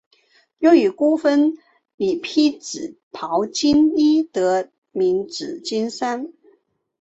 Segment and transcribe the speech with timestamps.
[0.57, 1.55] 又以孤峰
[1.95, 6.33] 似披紫袍金衣得名紫金山。